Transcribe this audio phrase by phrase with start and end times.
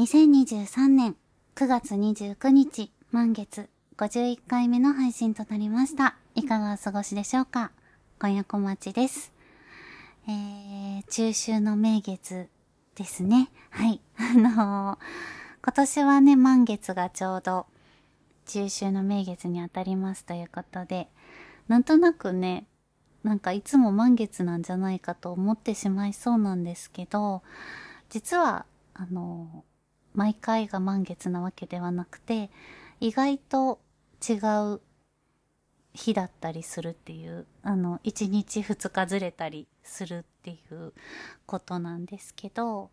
[0.00, 1.14] 2023年
[1.56, 3.68] 9月29日満月
[3.98, 6.16] 51回目の配信となりました。
[6.34, 7.70] いかがお過ごしでしょうか？
[8.18, 9.30] 今夜小町です。
[10.26, 12.48] えー、中秋の名月
[12.94, 13.50] ですね。
[13.68, 14.00] はい。
[14.16, 14.98] あのー
[15.62, 17.66] 今年はね、満月がちょうど
[18.46, 21.10] 中秋の名月にあたりますということで、
[21.68, 22.66] なんとなくね、
[23.22, 27.42] なんかいつも満月なんじゃないかと思ってしまいそうなんですけど、
[28.08, 28.64] 実は、
[28.94, 29.62] あの、
[30.14, 32.50] 毎回が満月なわけではなくて、
[33.00, 33.80] 意外と
[34.28, 34.34] 違
[34.74, 34.80] う
[35.94, 40.92] 日だったりするっていう、あの、1日2日ずれたりするっていう
[41.46, 42.90] ことなんですけど、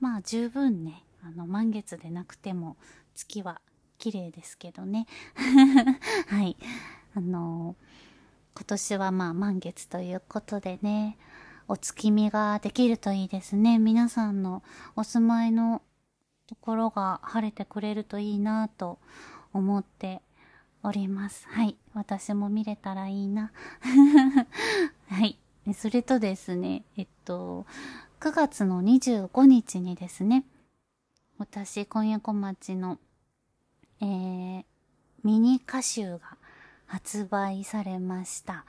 [0.00, 2.76] まあ十分ね、あの、満月でなくても
[3.14, 3.60] 月は
[3.98, 5.06] 綺麗ですけどね。
[6.28, 6.56] はい。
[7.14, 7.76] あの
[8.54, 11.18] 今年はまあ満月ということでね、
[11.68, 13.78] お月見ができるといいですね。
[13.78, 14.62] 皆さんの
[14.96, 15.82] お住まいの
[16.46, 18.98] ところが晴れてくれるといいなと
[19.52, 20.22] 思って
[20.82, 21.46] おります。
[21.48, 21.76] はい。
[21.94, 23.50] 私も見れたらいいな。
[25.08, 25.38] はい。
[25.74, 27.66] それとですね、えっと、
[28.20, 30.44] 9月の25日にですね、
[31.38, 32.98] 私、今夜小町の、
[34.00, 34.64] えー、
[35.24, 36.20] ミニ歌集が
[36.86, 38.64] 発売されました。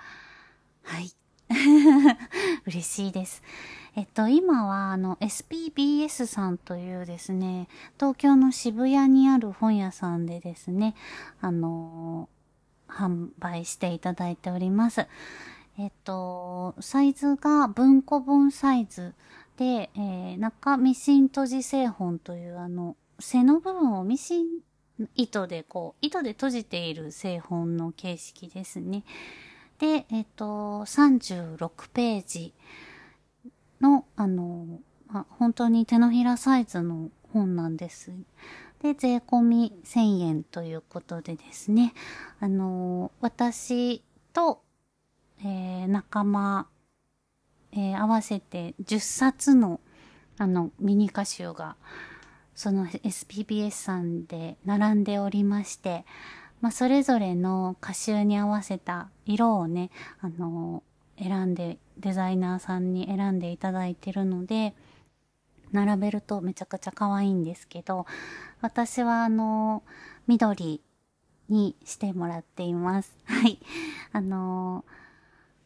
[0.84, 1.12] はい。
[2.66, 3.44] 嬉しいです。
[3.98, 7.68] えっと、今は、あの、SPBS さんというですね、
[8.00, 10.94] 東京の渋谷にある本屋さんでですね、
[11.42, 12.30] あの
[12.88, 15.08] 販売していただいております。
[15.80, 19.16] えっと、サイズが文庫本サイズ
[19.58, 24.46] で、えー中ミシン閉じ製本というあの、背の部分をミシン
[25.16, 29.04] 糸でこう、糸で閉じている製本の形式ですね。
[29.80, 30.46] で、えっと、
[30.86, 32.54] 36ページ
[33.82, 38.12] の、あの、まあ、本当に手のひらサイズの本なんです。
[38.82, 41.94] で、税込み1000円ということでですね、
[42.40, 44.62] あの、私と、
[45.40, 46.68] えー仲間、
[47.72, 49.80] えー合わせて10冊の、
[50.38, 51.76] あの、ミニ歌集が、
[52.56, 56.06] その SPBS さんで並んでおりまして、
[56.62, 60.84] まあ、それぞれの歌集に合わせた色をね、あの、
[61.20, 64.74] 選んで、デザイナーさんに選んでいただいてるので、
[65.72, 68.06] 並べるとめちゃくちゃ可愛いんですけど、
[68.62, 69.84] 私はあの、
[70.28, 70.82] 緑
[71.50, 73.18] にしてもらっています。
[73.26, 73.60] はい。
[74.12, 74.86] あの、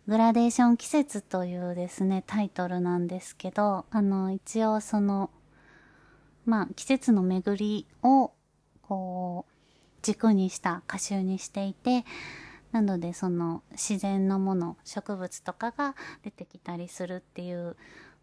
[0.07, 5.29] グラデーション季節というですね、タイトルなんですけど、あの、一応その、
[6.45, 8.31] まあ、季節の巡りを、
[8.81, 9.51] こう、
[10.01, 12.03] 軸にした歌集にしていて、
[12.71, 17.75] なのでその自然のもの、植物とかが出てきたりするっていう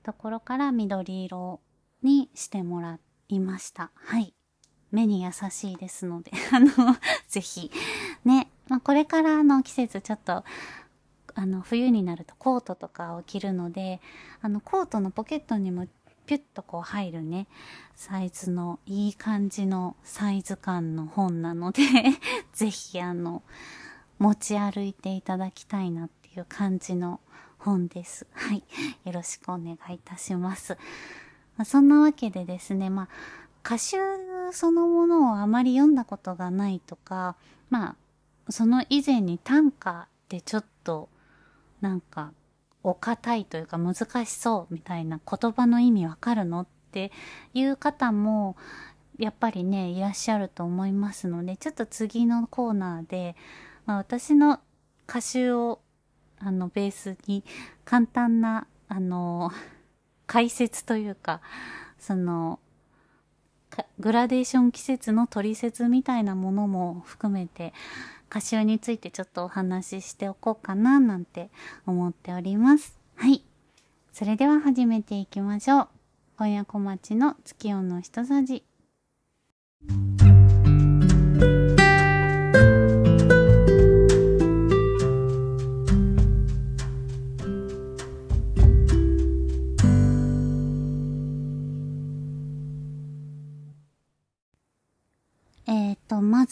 [0.02, 1.60] ところから緑色
[2.02, 2.98] にしてもら
[3.28, 3.90] いました。
[3.94, 4.34] はい。
[4.90, 6.70] 目に優しいですので、 あの、
[7.28, 7.70] ぜひ。
[8.24, 10.44] ね、まあ、これからの季節ちょっと、
[11.34, 14.00] あの、冬になるとコートとかを着るので、
[14.40, 15.86] あの、コートのポケットにも
[16.26, 17.48] ピュッとこう入るね、
[17.94, 21.82] サイズのいい感じのサイズ感の本なので、
[22.52, 23.42] ぜひあの、
[24.18, 27.20] 持ち歩いていただきたいなっていう感じの
[27.58, 28.26] 本です。
[28.32, 28.64] はい。
[29.04, 30.76] よろしくお願いいたします。
[31.56, 33.08] まあ、そんなわけでですね、まあ、
[33.64, 33.96] 歌集
[34.52, 37.36] そのものをあまり読んだことがないとか、
[37.70, 37.96] ま
[38.48, 41.08] あ、その以前に短歌でちょっと、
[41.80, 42.32] なんか、
[42.82, 47.12] お堅いというか難しそうみたいな言葉の意味わかるのって
[47.52, 48.56] いう方も、
[49.18, 53.36] やっぱりね、いらっしゃると思いますので、ちょっと次のコーナーで、
[53.88, 54.60] まあ、私の
[55.08, 55.80] 歌集を、
[56.40, 57.42] あの、ベースに
[57.86, 59.50] 簡単な、あの、
[60.26, 61.40] 解説というか、
[61.98, 62.60] その、
[63.98, 67.72] グラデーション季節の取説みたいなものも含めて、
[68.28, 71.48] 歌集についてちょっとお話ししておこうかななんて
[71.86, 72.98] 思っております。
[73.16, 73.42] はい。
[74.12, 75.88] それでは始めていきましょう。
[76.36, 78.62] 今夜小町の月夜の一さじ。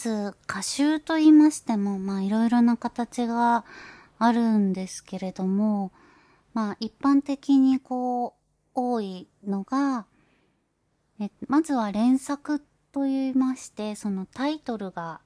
[0.07, 3.65] ず、歌集と言いましても、まあ、いろいろな形が
[4.17, 5.91] あるんですけれども、
[6.53, 10.05] まあ、一般的にこう、多いのが、
[11.19, 15.19] えまずは連作と言いまして、そのタイトルが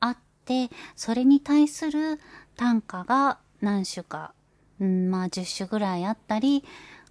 [0.00, 2.20] あって、それに対する
[2.56, 4.34] 短歌が何種か、
[4.80, 6.64] うん、まあ10種ぐらいあったり、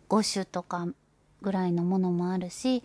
[0.09, 0.87] 5種とか
[1.41, 2.83] ぐらいのものもあるし、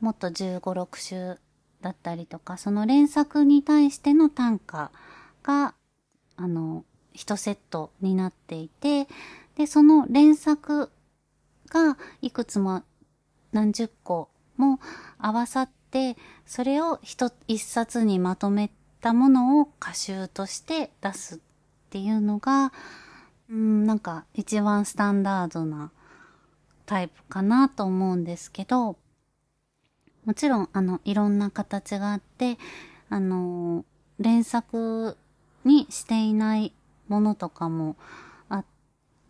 [0.00, 1.38] もっと15、6週
[1.84, 4.90] だったりとか、その連作に対しての単価
[5.42, 5.74] が、
[6.36, 9.06] あの、一セットになっていて、
[9.56, 10.90] で、その連作
[11.68, 12.82] がいくつも
[13.52, 14.80] 何十個も
[15.18, 16.16] 合わさって、
[16.46, 18.70] それを一一冊にまとめ
[19.02, 21.38] たものを歌集として出すっ
[21.90, 22.72] ていうのが、
[23.50, 25.92] うん、なんか一番スタンダードな
[26.86, 28.96] タイプかなと思うんですけど、
[30.24, 32.58] もちろん、あの、いろんな形があって、
[33.10, 33.84] あの、
[34.18, 35.16] 連作
[35.64, 36.72] にしていない
[37.08, 37.96] ものとかも
[38.48, 38.64] あっ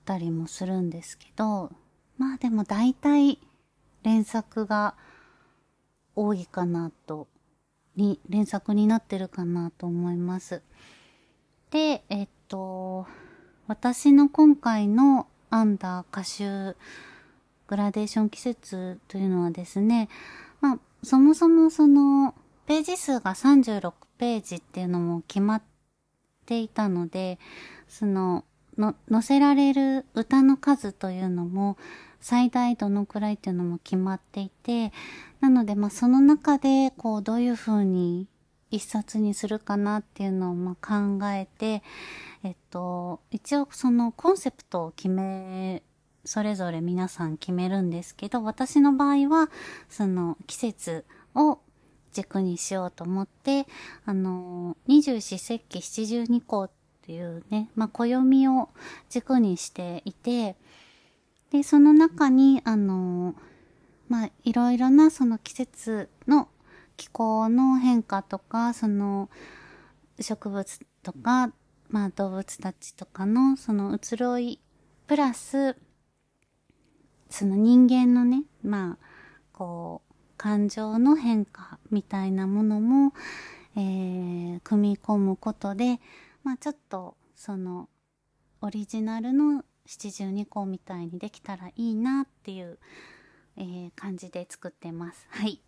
[0.04, 1.72] たりもするんですけど、
[2.16, 3.38] まあでも大体
[4.02, 4.94] 連作が
[6.14, 7.26] 多いかなと、
[7.96, 10.62] に、連作になってるかなと思います。
[11.70, 13.06] で、えっと、
[13.66, 16.76] 私の今回の編んだ歌集、
[17.66, 20.08] グラデーション季節というのはですね、
[21.04, 22.34] そもそもその、
[22.66, 25.62] ページ数が36ページっていうのも決まっ
[26.46, 27.38] ていたので、
[27.88, 28.44] その、
[28.78, 31.76] の、載せられる歌の数というのも、
[32.20, 34.92] 最大どのくらいっていうのも決まっていて、
[35.40, 38.28] なので、まあ、その中で、こう、どういう風に
[38.70, 41.82] 一冊にするかなっていうのを、まあ、考えて、
[42.42, 45.82] えっと、一応そのコンセプトを決め、
[46.24, 49.50] それぞれ皆さん決めるんですけど、私の場合は、
[49.88, 51.04] その季節
[51.34, 51.58] を
[52.12, 53.66] 軸にしようと思って、
[54.06, 56.70] あの、二十四節気七十二項っ
[57.02, 58.70] ていうね、まあ、暦を
[59.10, 60.56] 軸にしていて、
[61.50, 63.34] で、その中に、あの、
[64.08, 66.48] まあ、いろいろなその季節の
[66.96, 69.28] 気候の変化とか、その
[70.20, 71.52] 植物とか、
[71.88, 74.60] まあ動物たちとかのその移ろい、
[75.06, 75.76] プラス、
[77.34, 79.06] その人間のね、まあ、
[79.52, 83.12] こう、感情の変化みたいなものも、
[83.74, 85.98] えー、組み込むことで、
[86.44, 87.88] まあちょっと、その、
[88.60, 92.78] オリジナルの72個みたいにできたらいいなっていう、
[93.56, 95.26] えー、感じで作ってます。
[95.30, 95.60] はい。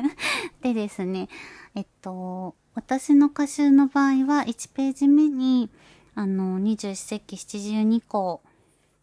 [0.62, 1.28] でですね、
[1.74, 5.68] えっと、私の歌集の場合は1ページ目に、
[6.14, 8.40] あの、二十四節気七十二項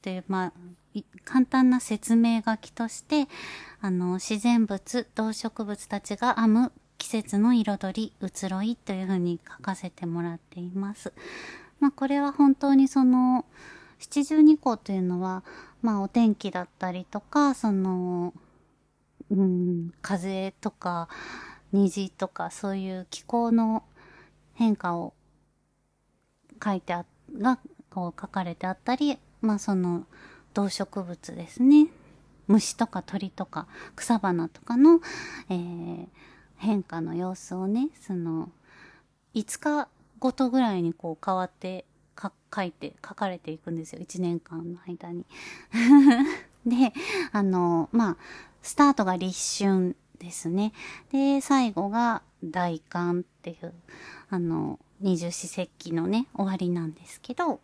[0.02, 0.54] という、まあ、
[1.24, 3.28] 簡単な説明書きとして、
[3.82, 11.14] あの、自然物、動植物たちが編む季節の彩り、移ろいというふうに書かせてもらっています。
[11.80, 13.46] まあ、これは本当にその、
[14.00, 15.44] 七十二項というのは、
[15.82, 18.34] まあお天気だったりとか、その、
[19.30, 21.10] うん、風とか
[21.74, 23.84] 虹とかそういう気候の
[24.54, 25.14] 変化を
[26.64, 27.60] 書いてあ、が
[27.90, 30.06] こう書かれてあったり、まあその
[30.58, 31.88] 動植物ですね。
[32.48, 35.02] 虫とか鳥とか草花とかの、
[35.50, 36.08] えー、
[36.58, 38.50] 変化の様子をね、その、
[39.36, 39.88] 5日
[40.18, 44.02] ごとぐらいにこう変わってか書いて、書かれていくんですよ。
[44.02, 45.26] 1年間の間に。
[46.66, 46.92] で、
[47.32, 48.18] あの、まあ、
[48.64, 50.74] スタートが立春ですね。
[51.12, 53.74] で、最後が大寒っていう、
[54.30, 57.62] あの、二十四節気のね、終わりなんですけど、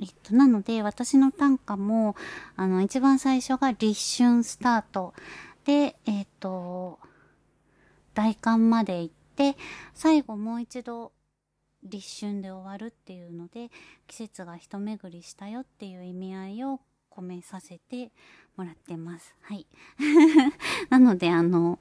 [0.00, 2.16] えっと、なので、私の短歌も、
[2.56, 5.14] あの、一番最初が立春スタート
[5.64, 6.98] で、えっと、
[8.14, 9.56] 大寒まで行って、
[9.94, 11.12] 最後もう一度
[11.82, 13.70] 立春で終わるっていうので
[14.06, 16.80] 季節が一巡りしたよっていう意味合いを
[17.10, 18.10] 込めさせて
[18.56, 19.34] もらってます。
[19.42, 19.66] はい。
[20.90, 21.78] なのであの、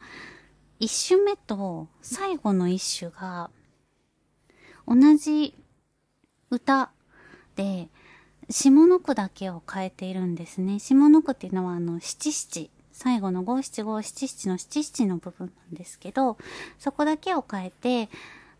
[0.79, 3.49] 一首目と最後の一首が
[4.87, 5.55] 同じ
[6.49, 6.91] 歌
[7.55, 7.89] で
[8.49, 10.79] 下の句だけを変えているんですね。
[10.79, 16.37] 下の句っていうのはあの七七最後の五七五七七の七七の部分なんですけど、
[16.79, 18.09] そこだけを変えて、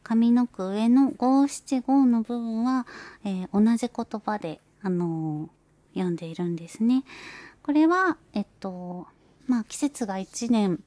[0.04, 2.86] 上の句上の五七五の部分は、
[3.26, 7.04] えー、同じ言葉で、あのー、読んでいるんですね。
[7.64, 9.08] これは、えっと、
[9.48, 10.84] まあ、季節が一年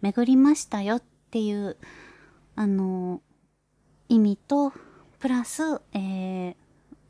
[0.00, 1.76] 巡りましたよっていう、
[2.54, 4.72] あのー、意味と、
[5.18, 6.54] プラス、えー、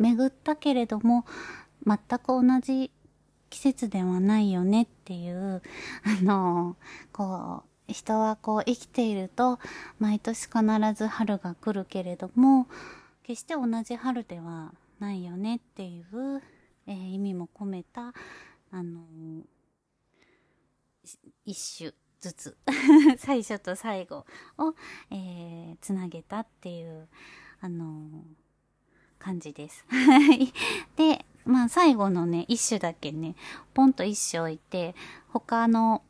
[0.02, 1.24] 巡ったけれども、
[1.86, 2.90] 全く同じ
[3.50, 5.62] 季節ではないよねっていう、
[6.04, 6.76] あの
[7.12, 9.58] こう、人はこう生きていると
[9.98, 10.62] 毎年必
[10.94, 12.66] ず春が来るけれども
[13.22, 16.42] 決して同じ春ではないよねっていう、
[16.86, 18.14] えー、意味も込めた
[18.70, 19.02] あの、
[21.44, 22.56] 一首ずつ
[23.18, 24.24] 最初と最後
[24.56, 24.74] を、
[25.10, 27.08] えー、つなげたっていう
[27.60, 28.24] あの
[29.22, 29.86] 感じです。
[30.96, 33.36] で、まあ最後のね、一首だけね、
[33.72, 34.96] ポンと一首置いて、
[35.28, 36.02] 他の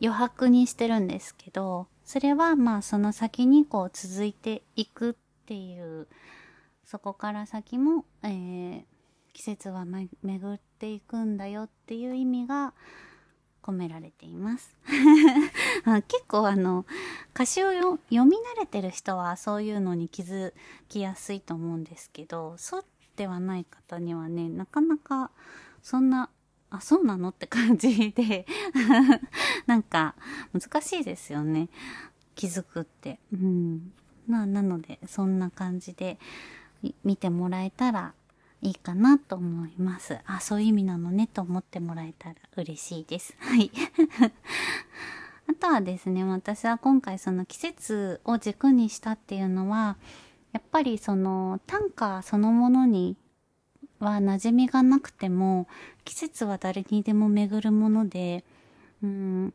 [0.00, 5.14] 余白にしてるんですけど、それはまあその先にこう続いていくっ
[5.46, 6.06] ていう、
[6.84, 8.84] そこから先も、えー、
[9.32, 12.72] 季節は巡っていくんだよっていう意味が
[13.64, 14.76] 込められています。
[16.06, 16.84] 結構あの
[17.34, 20.52] 歌詞を読み慣れてる人はそういうのに気づ
[20.88, 22.84] きやすいと思うんですけどそう
[23.16, 25.30] ではない方にはねなかなか
[25.82, 26.28] そんな
[26.70, 27.30] あそうなの？
[27.30, 28.46] って感じで
[29.66, 30.14] なんか
[30.52, 31.68] 難しいですよね。
[32.34, 33.20] 気づくって。
[33.32, 33.92] うん。
[34.26, 36.18] まあなのでそんな感じで
[37.04, 38.14] 見てもらえたら
[38.64, 40.18] いいかなと思います。
[40.24, 43.36] あ、そういう意味なのねと思ってもらえたら嬉しいです。
[43.38, 43.70] はい。
[45.46, 49.98] あとはですね、私は今回その季節を軸にしたっていうのは、
[50.52, 53.18] やっぱりその短歌そのものに
[53.98, 55.68] は馴染みがなくても、
[56.04, 58.44] 季節は誰にでも巡るもので、
[59.02, 59.52] うん、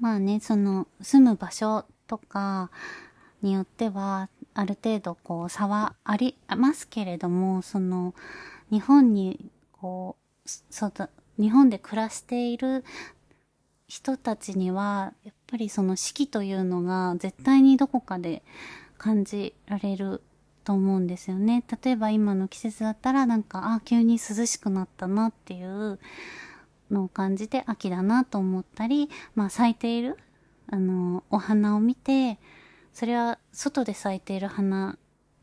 [0.00, 2.70] まあね、その住む場所とか
[3.40, 8.14] によっては、ある程度こう差はありますけれども、その
[8.70, 10.92] 日本にこう、そ
[11.38, 12.84] 日本で暮らしている
[13.88, 18.42] 人たちには、やっぱりその四季というのが絶対にどこかで
[18.96, 20.22] 感じられる
[20.64, 21.62] と思うんですよね。
[21.84, 25.98] 例えば今の季節だったらなんか、あ、急に涼しくなったなっていう
[26.90, 30.18] のを感じて秋だなと思ったり、まあ咲いている、
[30.68, 32.38] あの、お花を見て、
[32.94, 34.96] それは外で咲いている花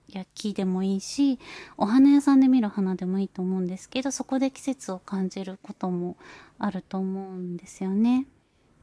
[0.07, 1.39] や木でもいいし、
[1.77, 6.17] お花屋さんで見る花でもいいと思うんですけど、そこで季節を感じることも
[6.57, 8.25] あると思うんですよね。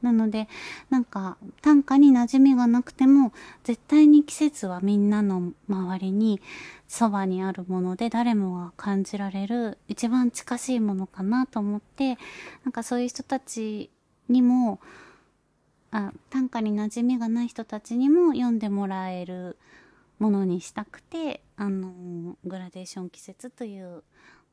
[0.01, 0.47] なので、
[0.89, 3.33] なんか短歌に馴染みがなくても、
[3.63, 6.39] 絶対に季節はみんなの周りに
[6.87, 12.17] そばにあるもので誰もが感じられる一番近しいものかなと思って、
[12.63, 13.89] なんかそういう人たち
[14.29, 14.79] にも、
[15.91, 19.57] あ短歌に馴染みがない人たちにも読んでもらえる
[20.19, 24.03] ものにしたくてあのグラデーション季節という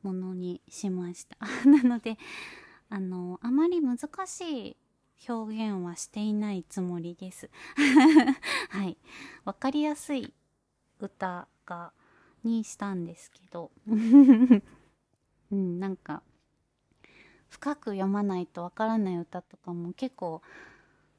[0.01, 1.37] ものにしました。
[1.69, 2.17] なので
[2.89, 4.77] あのあまり難しい
[5.27, 7.49] 表現はしていないつもりです。
[8.69, 8.97] はい。
[9.45, 10.33] わかりやすい
[10.99, 11.91] 歌が
[12.43, 13.71] にしたんですけど。
[15.49, 16.23] うんなんか
[17.49, 20.41] 深く読まないとわからない歌とかも結構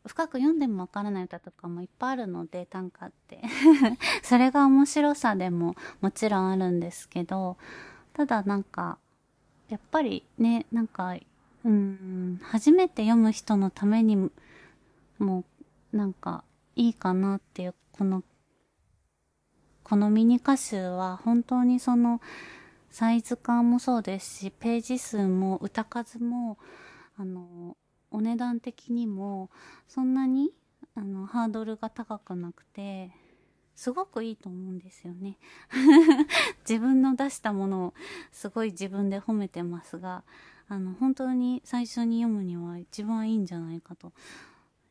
[0.07, 3.43] 深く読んでもわからない歌とかもいっぱいあるので短歌って。
[4.23, 7.57] それが面白さでももちろんあるんですけど
[8.13, 8.99] ただなんか
[9.69, 11.15] やっぱりねなんか
[11.65, 14.31] うん初めて読む人のために
[15.19, 15.45] も
[15.93, 16.45] なんか
[16.77, 18.23] いいかなっていうこの
[19.83, 22.21] このミニ歌集は本当にその
[22.91, 26.59] サイズ感もそうですしページ数も歌数も
[27.17, 27.77] あの
[28.11, 29.51] お値段的にも
[29.87, 30.51] そんなに
[30.95, 33.11] あのハードルが高くなくて
[33.75, 35.39] すごくいいと思うんですよね。
[36.69, 37.95] 自分の出したものを
[38.33, 40.25] すごい自分で褒めてますが
[40.67, 44.13] あの本当に最初に読むには一番いいんじゃないかと、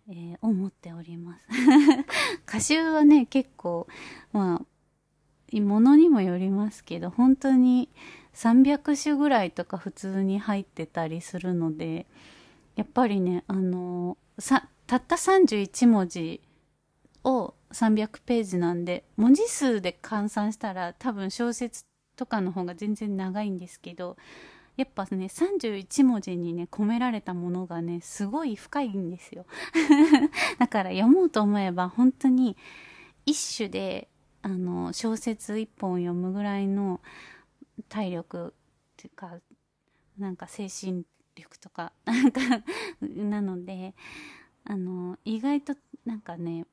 [0.07, 1.47] えー、思っております。
[2.47, 3.87] 歌集はね結構
[4.31, 7.89] まあものにもよりますけど本当に
[8.33, 12.07] 300種ぐらいとか普通に入ってたりするので
[12.77, 16.41] やっぱりね、あのさ、たった31文字
[17.23, 24.15] を300ページなんで、文字数で換算したら多分小説とかの方が全然長いんですけど、
[24.75, 29.47] やっぱね、31文字にね、込められたものがね、すごい深いんですよ。
[30.59, 32.55] だから読もうと思えば本当に
[33.25, 34.07] 一種で、
[34.43, 37.01] あの、小説一本読むぐらいの
[37.89, 38.51] 体力っ
[38.97, 39.39] ていうか、
[40.19, 41.03] なんか精神
[41.37, 42.41] 力とか、 なんか
[43.01, 43.93] なので、
[44.65, 45.75] あの、意外と
[46.05, 46.65] なんかね、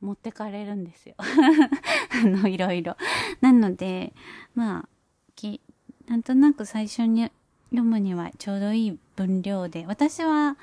[0.00, 1.14] 持ってかれるんですよ。
[1.18, 2.96] あの、いろいろ。
[3.40, 4.12] なので、
[4.54, 4.88] まあ、
[5.34, 5.60] き、
[6.06, 7.30] なんとなく最初に
[7.70, 10.56] 読むにはちょうどいい分量で、私は、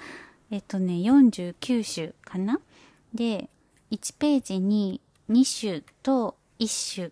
[0.50, 2.60] えっとね、49種かな？
[3.14, 3.50] で、
[3.92, 7.12] 1ページに2種と1種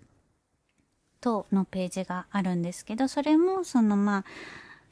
[1.21, 4.25] とのページがあるんですけど、それもそのまあ、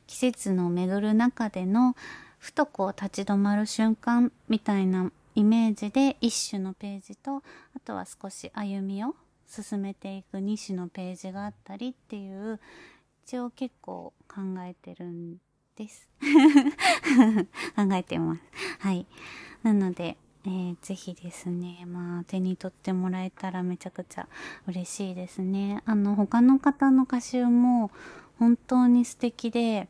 [0.08, 1.96] 季節の巡る中での
[2.40, 7.42] ふとこう立ち止まる瞬間みたいなイメージで一種のページとあ
[7.84, 9.16] とは少し歩みを
[9.48, 12.60] 進めていく2種のページがあったりっていう
[13.26, 15.38] 一応結構考えてるん
[15.76, 16.08] です
[17.76, 18.42] 考えてます。
[18.80, 19.06] はい。
[19.64, 24.28] なので、えー、ぜひですね、まあ手に取ってもらえたらめちゃくちゃ
[24.68, 25.84] 嬉しいですね。
[25.86, 27.92] あの他の方の歌集も
[28.40, 29.88] 本当に素敵で、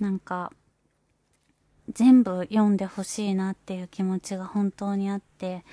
[0.00, 0.52] なんか、
[1.88, 5.64] 全部読んでほしいなっていう気持ちが本当にあって、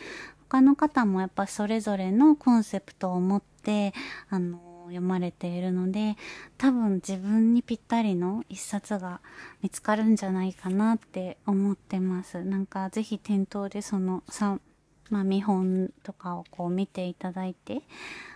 [0.50, 3.94] 他の方もやっぱそれぞれのコンセプトを持って、
[4.30, 4.60] あの、
[4.90, 6.18] 読まれているので、
[6.58, 9.22] 多分自分にぴったりの一冊が
[9.62, 12.44] 見つかるんじゃないかなって思ってます。
[12.44, 14.60] なんかぜひ店頭でその3、
[15.12, 17.84] まあ見本とかをこう見ていただいて、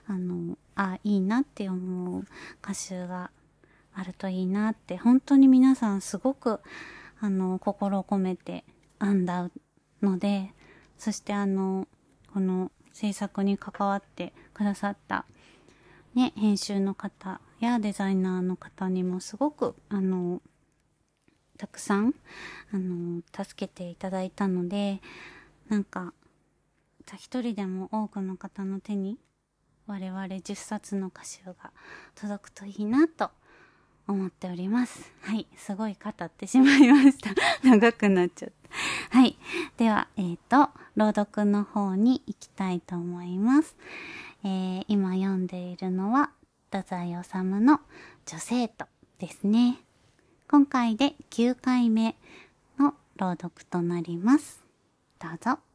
[0.06, 2.26] あの、あ、いいなって思う
[2.62, 3.32] 歌集が
[3.96, 6.60] あるといいなって、本当に皆さんすごく、
[7.20, 8.64] あの、心を込めて
[9.00, 9.50] 編んだ
[10.02, 10.54] ので、
[10.98, 11.88] そしてあの、
[12.34, 15.26] この制作に関わってくださった、
[16.16, 20.42] ね、編集の方やデザイナーの方にもすごく、あの、
[21.58, 22.14] たくさん、
[22.72, 25.02] あの、助けていただいたので、
[25.70, 26.14] なんか、
[27.16, 29.20] 一人でも多くの方の手に
[29.88, 31.72] 我々10冊の歌集が
[32.16, 33.30] 届くといいなと
[34.08, 35.12] 思っております。
[35.22, 35.48] はい。
[35.56, 37.32] すごい語ってしまいました。
[37.64, 38.52] 長くなっちゃっ
[39.10, 39.18] た。
[39.18, 39.38] はい。
[39.78, 43.76] では、えっ、ー、と、朗読の方に行きたいと思います。
[44.44, 46.32] えー、今読んでいるのは、
[46.72, 47.80] 太宰治の
[48.26, 48.88] 女性と
[49.20, 49.80] ですね。
[50.48, 52.16] 今回で9回目
[52.78, 54.64] の朗読となります。
[55.20, 55.73] どうぞ。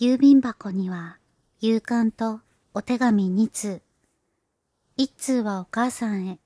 [0.00, 1.18] 郵便箱には、
[1.58, 2.40] 夕刊と
[2.72, 3.82] お手紙2通。
[4.96, 6.38] 1通はお母さんへ。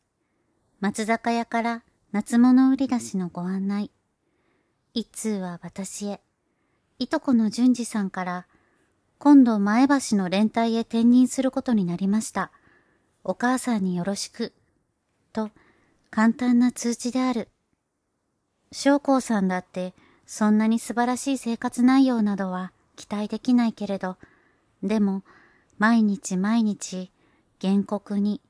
[0.81, 1.83] 松坂屋から
[2.13, 3.91] 夏物売り出しのご案内。
[4.95, 6.23] 1通は私へ。
[6.99, 8.47] いとこの淳二さんから、
[9.19, 12.53] 今度前橋の連隊へ転任することになりました。
[13.23, 14.55] お母さんによろしく。
[15.35, 15.51] と、
[16.11, 17.51] 簡単な通知である。
[18.71, 19.93] 将校さんだって、
[20.25, 24.17] そんなに素晴らしい生活内容などは期待できないけれど、
[24.85, 25.25] でも、
[25.77, 27.11] 毎日毎日、
[27.61, 28.41] 原告に、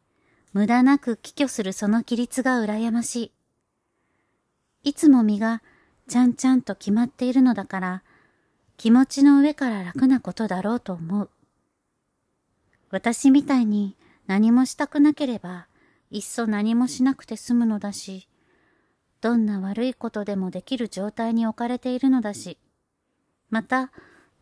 [0.53, 3.33] 無駄なく帰居するその規律が羨まし
[4.85, 4.91] い。
[4.91, 5.63] いつも身が、
[6.07, 8.03] ちゃんちゃんと決まっているのだから、
[8.77, 11.31] 気持ちの上から楽なことだろうと思う。
[12.91, 15.67] 私みたいに何もしたくなければ、
[16.11, 18.29] いっそ何もしなくて済むのだし、
[19.23, 22.59] どんな悪いことでもできる状態に置かれているのだし、
[23.49, 23.91] また、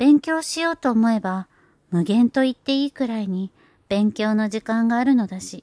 [0.00, 1.46] 勉強しようと思えば、
[1.90, 3.52] 無限と言っていいくらいに
[3.90, 5.62] 勉強の時間があるのだし、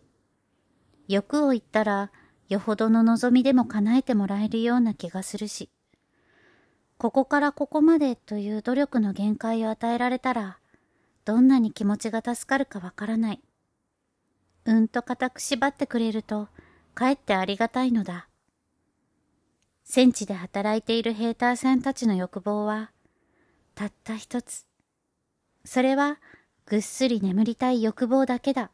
[1.08, 2.12] 欲を言ったら、
[2.48, 5.72] よほどの望みでも叶えてもらえるような気がするし、
[7.00, 10.60] ここからここまでという努力の限界を与えられたら、
[11.26, 13.42] どんなに気持ちが助かるかわからない。
[14.66, 16.48] うんと固く縛ってくれると、
[16.94, 18.30] かえってありがたいのだ。
[19.84, 22.92] 戦地で働いている兵隊さんたちの欲望は、
[23.78, 24.66] たった一つ。
[25.64, 26.18] それは、
[26.66, 28.72] ぐっすり眠りたい欲望だけだ。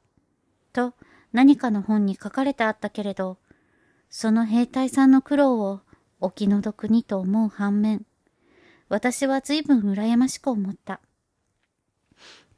[0.71, 0.93] と、
[1.33, 3.37] 何かの本に書かれてあったけれど、
[4.09, 5.81] その兵隊さんの苦労を
[6.21, 8.05] お気の毒にと思う反面、
[8.87, 11.01] 私は随分羨ましく思った。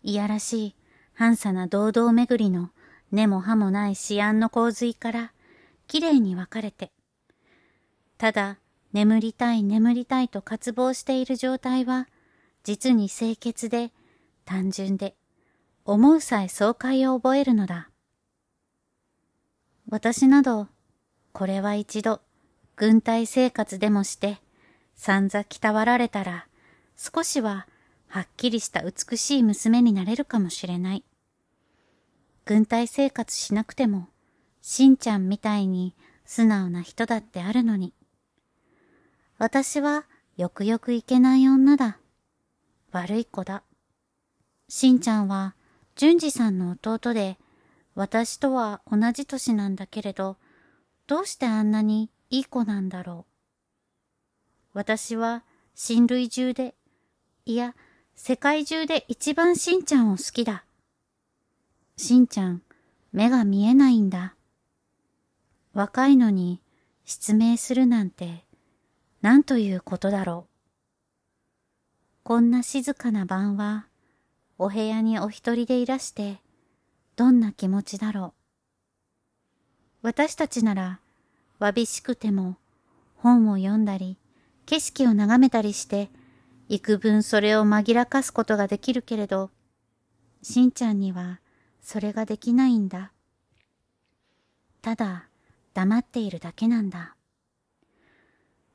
[0.04, 0.76] いやらしい、
[1.16, 2.70] 半さな堂々巡りの
[3.12, 5.34] 根も葉もない思案の洪水から、
[5.88, 6.92] きれいに分かれて、
[8.20, 8.60] ただ、
[8.94, 12.08] 眠りたい眠りたいと渇望している状態は、
[12.66, 13.92] 実に清潔で、
[14.44, 15.16] 単純で、
[15.86, 17.92] 思うさえ爽快を覚えるのだ。
[19.88, 20.68] 私など、
[21.32, 22.22] これは一度、
[22.76, 24.40] 軍隊生活でもして、
[24.96, 26.48] 散々鍛わられたら、
[26.98, 27.68] 少しは、
[28.08, 31.04] はっきりした美しい娘になれるかもしれない。
[32.46, 34.08] 軍隊生活しなくても、
[34.64, 35.94] しんちゃんみたいに
[36.26, 37.94] 素直な人だってあるのに。
[39.38, 42.00] 私は、よくよくいけない女だ。
[42.96, 43.62] 悪い子だ。
[44.70, 45.54] しんちゃんは、
[45.96, 47.38] 淳二さんの弟で、
[47.94, 50.38] 私とは同じ年なんだけれど、
[51.06, 53.26] どうしてあんなにいい子なんだろ
[54.74, 54.78] う。
[54.78, 56.74] 私は、親類中で、
[57.46, 57.76] いや、
[58.16, 60.64] 世界中で一番しんちゃんを好きだ。
[61.98, 62.62] しんちゃん、
[63.12, 64.36] 目が見えないんだ。
[65.74, 66.62] 若いのに
[67.04, 68.46] 失明するなんて、
[69.22, 70.55] なんということだろう。
[72.28, 73.86] こんな静かな晩は、
[74.58, 76.42] お部屋にお一人でいらして、
[77.16, 78.34] どんな気持ちだろ
[80.02, 80.08] う。
[80.08, 81.00] 私たちなら、
[81.60, 82.58] わびしくても、
[83.18, 84.18] 本を読んだり、
[84.66, 86.10] 景色を眺めたりして、
[86.68, 89.52] 幾分それを紛らかすことができるけれど、
[90.42, 91.42] しんちゃんには、
[91.84, 93.12] それができないんだ。
[94.82, 95.30] ただ、
[95.76, 97.16] 黙っているだけなんだ。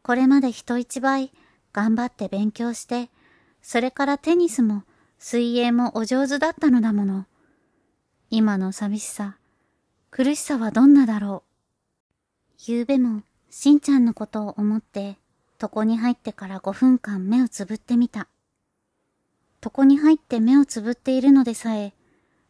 [0.04, 1.32] これまで人一倍、
[1.72, 3.10] 頑張って勉強して、
[3.62, 4.84] それからテニスも
[5.18, 7.26] 水泳もお上手だったのだもの。
[8.30, 9.36] 今の寂しさ、
[10.10, 12.62] 苦しさはどんなだろう。
[12.66, 15.18] 夕べも、しんちゃんのことを思って、
[15.60, 18.28] 床に入ってから5分間目をつぶってみた。
[19.62, 21.92] 床に入って目をつぶっているのでさえ、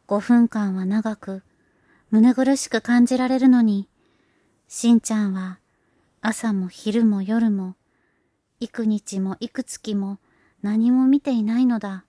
[0.07, 1.43] 5分間は長く、
[2.09, 3.89] 胸苦しく感じられるのに、
[4.67, 5.59] しんちゃんは
[6.21, 7.75] 朝も昼も夜も、
[8.61, 10.19] 幾日も幾月も
[10.61, 12.05] 何も見ていないのだ。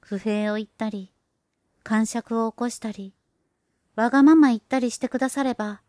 [0.00, 1.10] 不平を言ったり、
[1.82, 3.14] 感触を起こしたり、
[3.96, 5.80] わがまま言ったりしてくだされば、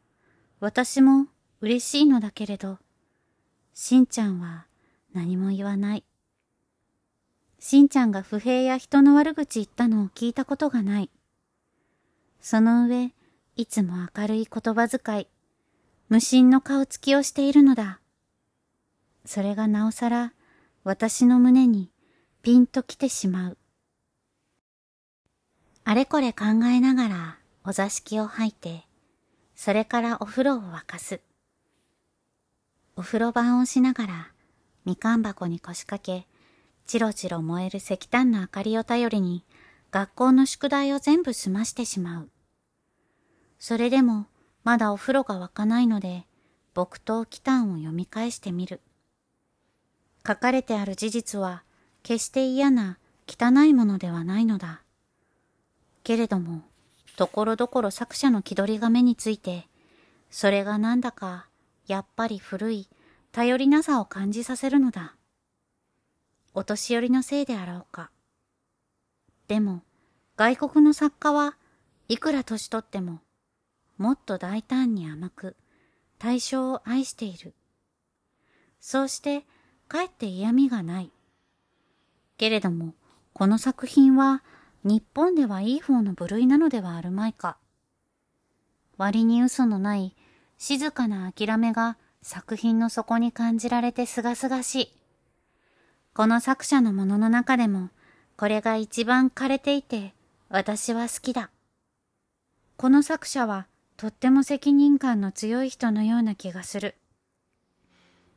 [0.60, 1.28] 私も
[1.62, 2.80] 嬉しいのだけれど、
[3.74, 4.68] しんちゃんは
[5.14, 6.04] 何も言わない。
[7.60, 11.10] しんちゃんが不平や人の悪口言ったのを聞いたことがない。
[12.42, 13.12] その上、
[13.56, 15.28] いつも明るい言葉遣い、
[16.10, 18.00] 無心の顔つきをしているのだ。
[19.26, 20.34] それがなおさら
[20.88, 21.90] 私の胸に
[22.44, 23.58] ピンと来てしまう。
[25.84, 28.84] あれこれ考えながらお座敷を吐いて、
[29.56, 31.22] それからお風呂を沸かす。
[32.96, 34.32] お風呂番をしながら
[34.86, 36.28] みかん箱に腰掛け、
[36.86, 39.44] チロチロ燃える石炭の明かりを頼りに
[39.90, 42.30] 学校の宿題を全部済ましてしまう。
[43.58, 44.28] それでも
[44.64, 46.28] まだお風呂が沸かないので、
[46.76, 48.82] 木刀祈祷を読み返してみる。
[50.26, 51.64] 書かれてある事実は、
[52.04, 54.82] 決して嫌な、汚いものではないのだ。
[56.04, 56.64] けれども、
[57.18, 59.68] ところどころ作者の気取りが目について、
[60.30, 61.48] それがなんだか、
[61.88, 62.90] やっぱり古い、
[63.32, 65.16] 頼りなさを感じさせるのだ。
[66.54, 68.12] お年寄りのせいであろうか。
[69.48, 69.84] でも、
[70.38, 71.58] 外国の作家は
[72.08, 73.20] いくら年取っても、
[73.98, 75.56] もっと大胆に甘く、
[76.18, 77.54] 対象を愛している。
[78.80, 79.46] そうして、
[79.88, 81.12] かえって嫌味がない。
[82.38, 82.94] けれども、
[83.34, 84.44] この作品は、
[84.84, 87.58] 日本ではいい方の部類なのではあるまいか。
[88.98, 90.16] 割に嘘のない、
[90.58, 94.98] 静かな諦めが作品の底に感じられてすがすがしい。
[96.14, 97.90] この作者のものの中でも、
[98.38, 100.14] これが一番枯れていて、
[100.50, 101.50] 私は好きだ。
[102.78, 103.68] この作者は、
[103.98, 106.96] とっても責任感の強い人のような気がする。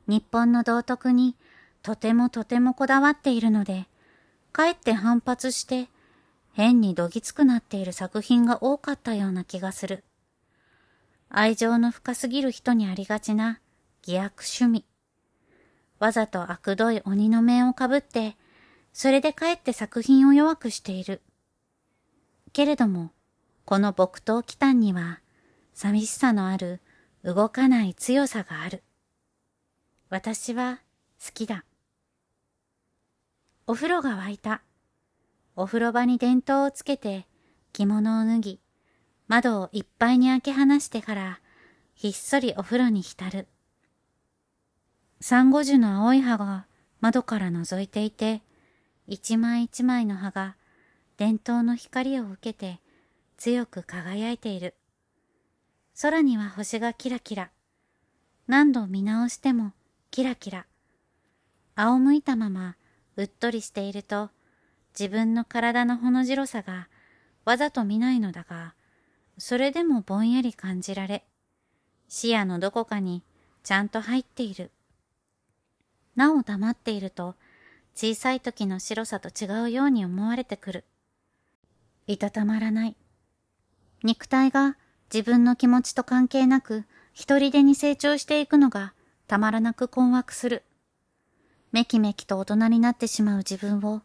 [0.09, 1.37] 日本の道徳に
[1.83, 3.87] とてもとてもこだわっているので、
[4.53, 5.88] かえって反発して
[6.55, 10.03] 変にどぎつくなっている作品が多かったような気がする。
[11.29, 13.61] 愛情の深すぎる人にありがちな
[14.03, 14.85] 偽悪趣味。
[15.99, 18.37] わざと悪どい鬼の面をかぶって、
[18.92, 21.21] それでかえって作品を弱くしている。
[22.53, 23.12] けれども、
[23.66, 25.21] この木刀祈祷には、
[25.75, 26.81] 寂しさのある
[27.23, 28.83] 動かない強さがある。
[30.11, 30.81] 私は
[31.23, 31.66] 好きだ。
[33.66, 34.62] お風呂が沸いた。
[35.55, 37.27] お風呂場に電灯をつけて
[37.75, 38.61] 着物を脱ぎ、
[39.27, 41.40] 窓をいっぱいに開け放してから
[41.94, 43.49] ひっそりお風呂に浸る。
[45.21, 46.66] サンゴ樹の青い葉が
[47.03, 48.40] 窓から覗いていて、
[49.07, 50.57] 一枚一枚の葉が
[51.18, 52.81] 電灯の光を受けて
[53.37, 54.75] 強く輝いている。
[56.01, 57.51] 空には星がキラキラ。
[58.47, 59.73] 何度見直しても
[60.11, 60.66] キラキラ。
[61.77, 62.77] 仰向いたまま
[63.16, 64.31] うっとりしていると
[64.99, 66.88] 自分の体のほの白さが
[67.44, 68.75] わざと見ないのだが、
[69.37, 71.25] それでもぼんやり感じられ、
[72.09, 73.23] 視野のどこかに
[73.62, 74.71] ちゃんと入っている。
[76.16, 77.37] なお黙っていると
[77.94, 80.85] 小さい時の白さと違うように思われてくる。
[82.07, 82.97] いたたまらない。
[84.03, 84.77] 肉体が
[85.12, 88.94] 自分の気持ちと関係なく一人でに成長していくのが
[89.29, 90.64] たまらなく困惑する。
[91.71, 94.01] めきめきと大人になってしまう自分を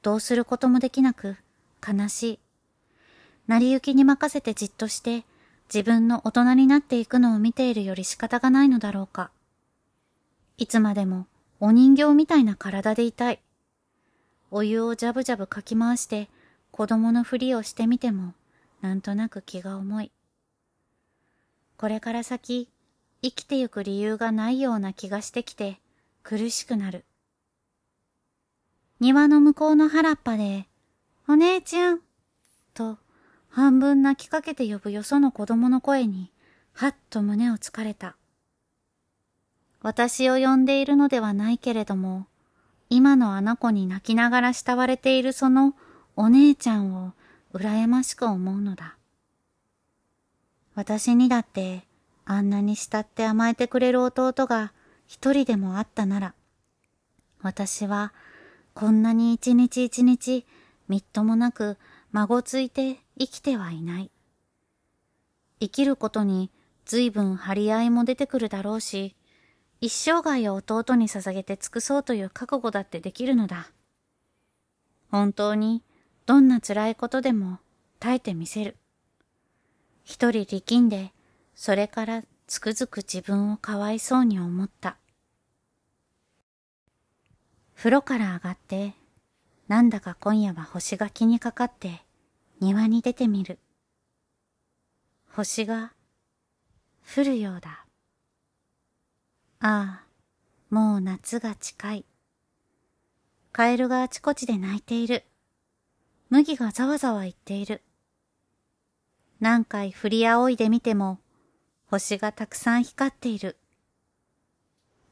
[0.00, 1.36] どうすることもできなく
[1.86, 2.38] 悲しい。
[3.48, 5.24] 成り行きに任せてじっとして
[5.72, 9.32] 自分の大人になっていくのを見ているより仕方がないのだろうか。
[10.56, 11.26] いつまでも
[11.58, 13.40] お人形みたいな体でいたい。
[14.52, 16.28] お湯をジャブジャブかき回して
[16.70, 18.34] 子供のふりをしてみても
[18.82, 20.12] なんとなく気が重い。
[21.76, 22.68] これから先、
[23.22, 25.78] 生きてゆく理由がないような気がしてきて、
[26.22, 27.04] 苦しくなる。
[28.98, 30.66] 庭の向こうの原っぱで、
[31.28, 32.00] お姉ちゃん
[32.72, 32.98] と、
[33.50, 36.30] 半分泣きかけて呼ぶよその子供の声に、
[36.72, 38.16] はっと胸をつかれた。
[39.82, 42.26] 私を呼んでいるのではないけれども、
[42.88, 45.74] 今のあの子に泣きながら慕われているその
[46.16, 47.12] お姉ちゃんを
[47.52, 48.96] 羨ましく思うのだ。
[50.74, 51.84] 私にだって
[52.32, 54.72] あんなに慕って甘えてくれる弟が
[55.08, 56.34] 一人でもあったなら、
[57.42, 58.12] 私は
[58.72, 60.46] こんなに一日一日
[60.86, 61.76] みっともなく
[62.12, 64.12] 孫ついて生きてはいない。
[65.58, 66.52] 生きることに
[66.84, 69.16] 随分張り合いも出てくるだろうし、
[69.80, 73.72] 一生涯を弟に捧げて尽くそうという覚悟だってできるのだ。
[75.10, 75.82] 本当に
[76.26, 77.58] どんな辛いことでも
[77.98, 78.76] 耐えてみせる。
[80.04, 81.12] 一人力んで、
[81.62, 84.96] それからつくづく自分をかわいそうに思った。
[87.76, 88.94] 風呂から上がって、
[89.68, 92.00] なんだか今夜は星が気にかかって
[92.60, 93.58] 庭に出てみる。
[95.34, 95.92] 星が
[97.14, 97.84] 降るようだ。
[99.60, 100.04] ああ、
[100.70, 102.04] もう夏が近い。
[103.52, 105.24] カエルがあちこちで鳴いている。
[106.30, 107.82] 麦がざわざわ言っている。
[109.40, 111.18] 何回振り仰いでみても、
[111.90, 113.56] 星がたくさん光っている。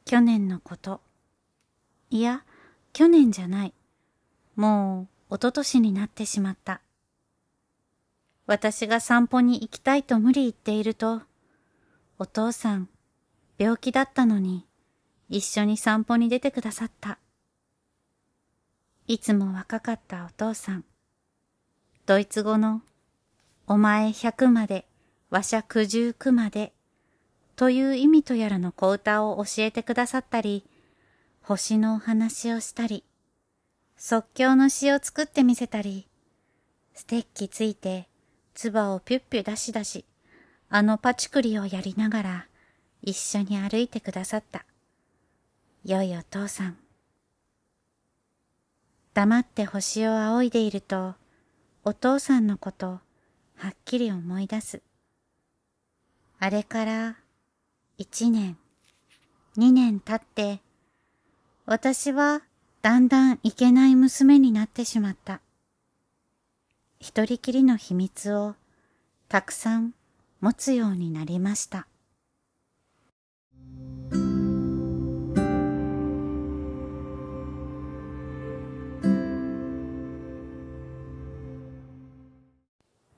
[0.05, 1.01] 去年のこと。
[2.09, 2.45] いや、
[2.93, 3.73] 去年じゃない。
[4.55, 6.79] もう、一昨年になってしまった。
[8.47, 11.21] 私が散歩に行きたいと無理言っていると、
[12.17, 12.87] お父さん、
[13.57, 14.65] 病気だったのに、
[15.27, 17.19] 一緒に散歩に出てくださった。
[19.05, 20.85] いつも若かったお父さん。
[22.05, 22.81] ドイツ語の、
[23.67, 24.88] お前百まで、
[25.29, 26.73] わしゃ九十九まで、
[27.55, 30.63] という意味とやらの小歌を教えてくださったり、
[31.41, 33.03] 星のお話をしたり、
[33.97, 36.07] 即興の詩を作ってみせたり、
[36.93, 38.07] ステッキついて
[38.55, 40.05] 唾をピュッピュ出し出し、
[40.69, 42.47] あのパチクリをやりながら
[43.01, 44.65] 一緒に歩いてくださった。
[45.85, 46.77] 良いお父さん。
[49.13, 51.15] 黙って星を仰いでいると、
[51.83, 53.01] お父さんのこと、は
[53.69, 54.81] っきり思い出す。
[56.41, 57.17] あれから
[57.97, 58.57] 一年、
[59.57, 60.61] 二年経って、
[61.65, 62.41] 私は
[62.81, 65.41] だんだんいけない娘になってしまった。
[67.01, 68.55] 一人きりの秘密を
[69.27, 69.93] たくさん
[70.39, 71.87] 持つようになりました。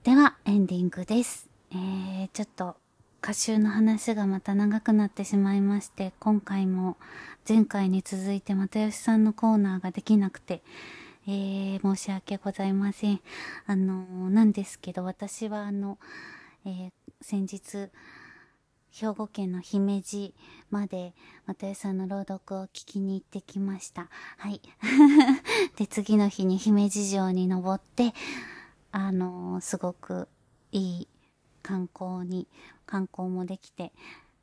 [0.03, 1.47] ではエンディングです。
[1.69, 2.77] えー、ちょっと
[3.23, 6.97] 歌集の話がまた長くなってしまいまして、今回も
[7.47, 10.63] 前回に続いて又吉さんのコーナーができなくて、
[11.27, 13.21] えー、申し訳ございません。
[13.67, 15.99] あの、なんですけど、私はあの、
[16.65, 17.91] えー、先日、
[18.89, 20.34] 兵庫県の姫路
[20.71, 21.13] まで、
[21.45, 24.10] 又吉さんの朗読を聞きに行ってきました。
[24.38, 24.62] はい。
[25.77, 28.15] で、次の日に姫路城に登って、
[28.91, 30.27] あの、すごく
[30.71, 31.07] いい
[31.62, 32.47] 観光に、
[32.86, 33.93] 観光もできて、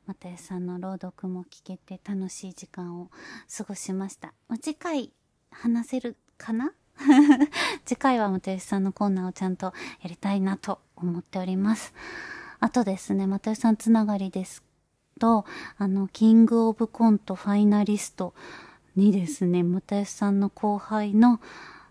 [0.07, 3.09] 又吉さんの朗読も聞けて楽しい時間を
[3.55, 4.33] 過ごしました。
[4.61, 5.11] 次回
[5.51, 6.73] 話せるかな？
[7.85, 9.67] 次回は又吉さんのコーナーをちゃんと
[10.01, 11.93] やりたいなと思っております。
[12.59, 14.63] あとですね、又吉さんつながりです
[15.19, 15.45] と、
[15.77, 18.33] あの、キングオブコントファイナリスト
[18.95, 21.39] にですね、又吉さんの後輩の、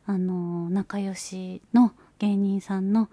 [0.06, 3.08] あの、仲良しの芸人さんの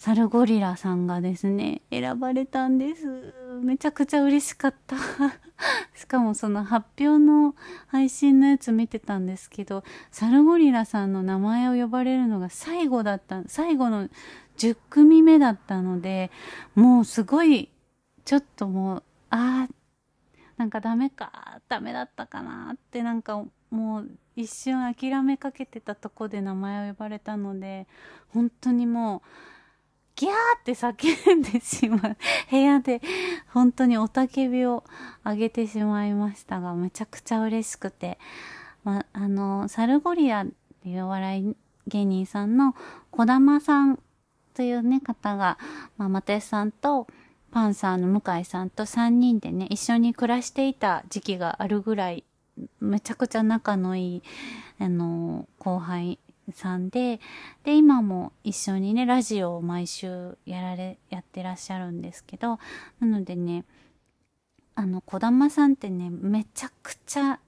[0.00, 3.34] サルゴリラさんがですね、選ばれたんです。
[3.62, 4.96] めちゃくちゃ嬉しかった。
[5.94, 7.54] しかもその発表の
[7.86, 14.08] 配信のやつ見てたんですけど、サルゴリラさんの名前を呼ばれるのが最後だった、最後の
[14.56, 16.30] 10組目だったので、
[16.74, 17.68] もうすごい、
[18.24, 19.74] ちょっともう、ああ、
[20.56, 27.86] なんかダメか、ダメだったかなってなんかもう一瞬諦めかけてたとこで名前を呼ばれたので、
[28.30, 29.59] 本当にもう、
[30.16, 32.16] ギャーって叫んでしまう。
[32.50, 33.00] 部屋で
[33.48, 34.84] 本当におたけびを
[35.24, 38.18] 上げてしまいましたが、めちゃくちゃ嬉しくて。
[38.84, 40.46] ま、あの、サルゴリアっ
[40.82, 42.74] ていうお笑い芸人さんの
[43.10, 43.98] 小玉さん
[44.54, 45.58] というね、方が、
[45.96, 47.06] まあ、マテさんと
[47.50, 52.24] パンサーの向井さんと3人でね、一緒に暮らしていた時期があるぐらい、
[52.80, 54.22] めちゃくちゃ仲のいい、
[54.78, 56.18] あの、後輩
[56.52, 57.20] さんで、
[57.64, 62.58] で、今も一緒にね、ラジオを毎週やられ、やってらっしゃるんですけど、
[63.00, 63.64] なのでね、
[64.74, 67.38] あの、小玉さんってね、めちゃくちゃ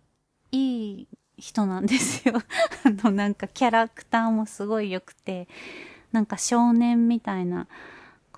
[0.50, 2.34] いい人なんですよ。
[2.84, 5.48] あの、なんかキャラクターもすごい良くて、
[6.12, 7.66] なんか少年みたいな、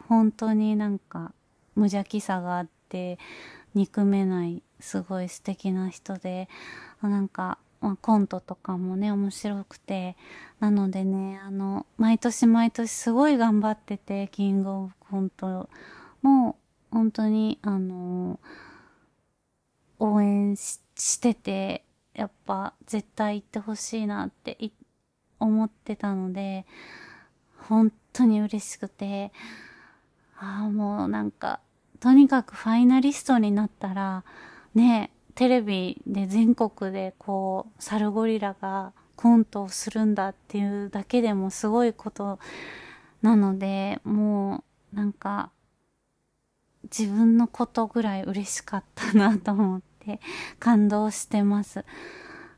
[0.08, 1.32] 本当になんか
[1.74, 3.18] 無邪気さがあって、
[3.74, 6.48] 憎めない、すごい素敵な人で、
[7.02, 10.16] なんかまあ、コントとかもね、面白くて、
[10.58, 15.68] なのでね、あの、毎年毎年すごい頑張ってて、キングオブコント
[16.22, 16.56] も、
[16.90, 18.40] 本当に、あの、
[19.98, 24.56] 応援ししてて、やっぱ絶対行ってほしいなって
[25.38, 26.64] 思ってたので、
[27.68, 29.30] 本当に嬉しくて、
[30.38, 31.60] ああ、もうなんか、
[32.00, 34.24] とにかくファイナリストになったら、
[34.74, 42.38] ね、テレビで全国でこう、サルゴリラがコントをするんだっていうだけでもすごいこと
[43.22, 45.50] なので、もう、なんか、
[46.84, 50.20] 自分のことぐらい嬉しかったなと思って
[50.60, 51.84] 感動してます。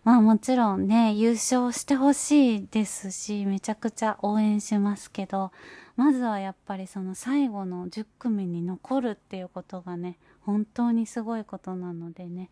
[0.05, 5.53] まあもちろんね、優勝してほしいですし、めちゃくちゃ応援しますけど、
[5.97, 12.51] まずはやっぱりその最後の10組に残るっていうことがね、本当にすごいことなのでね、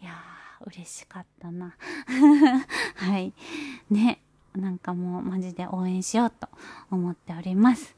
[0.00, 1.74] いやー、嬉しかったな。
[2.94, 3.34] はい。
[3.90, 4.22] ね、
[4.54, 6.48] なんかもうマジで応援しようと
[6.92, 7.96] 思っております。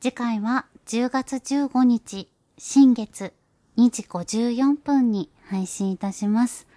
[0.00, 3.34] 次回は10月15日、新月
[3.76, 6.68] 2時54分に配信いたします。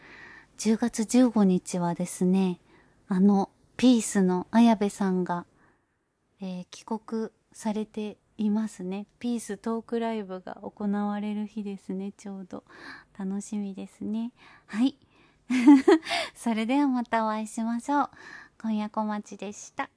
[0.57, 2.59] 10月15日はですね、
[3.07, 5.45] あの、ピースの綾部さんが、
[6.41, 9.05] えー、帰国されていますね。
[9.19, 12.63] ピーストークライブが行われる日ですね、ちょうど。
[13.17, 14.31] 楽しみですね。
[14.67, 14.97] はい。
[16.35, 18.09] それではまたお会いしましょう。
[18.61, 19.89] 今夜小町でした。